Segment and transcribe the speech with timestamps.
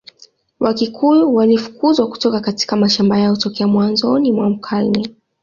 [0.59, 5.15] Wakikuyu walifukuzwa kutoka katika mashamba yao tokea mwanzoni mwa karne